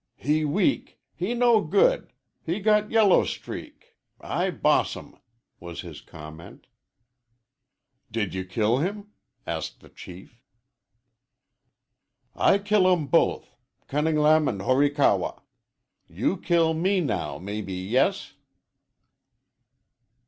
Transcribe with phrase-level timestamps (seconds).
[0.17, 0.99] "He weak.
[1.13, 2.11] He no good.
[2.43, 3.95] He got yellow streak.
[4.19, 5.19] I bossum,"
[5.59, 6.65] was his comment.
[8.09, 9.11] "Did you kill him?"
[9.45, 10.41] asked the Chief.
[12.33, 13.53] "I killum both
[13.87, 15.43] Cunnin'lam and Horikawa.
[16.07, 18.33] You kill me now maybe yes."